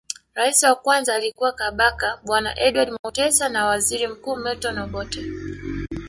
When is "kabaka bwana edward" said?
1.51-2.93